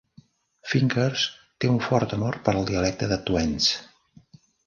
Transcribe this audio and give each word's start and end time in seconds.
Finkers 0.69 1.25
té 1.65 1.69
un 1.73 1.77
fort 1.89 2.15
amor 2.17 2.39
pel 2.47 2.59
dialecte 2.71 3.11
de 3.13 3.21
Tweants. 3.29 3.71